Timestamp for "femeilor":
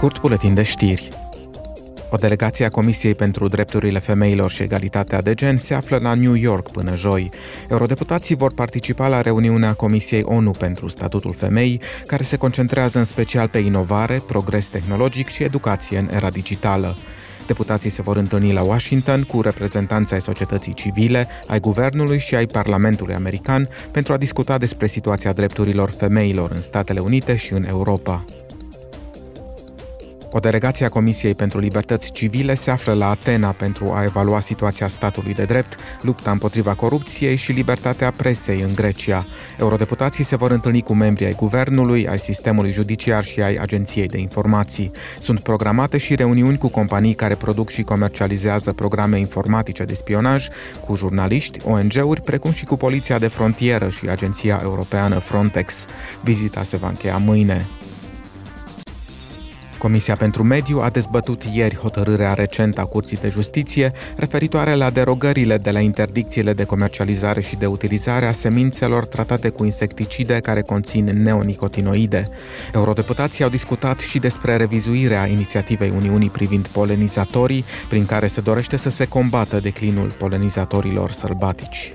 3.98-4.50, 25.90-26.50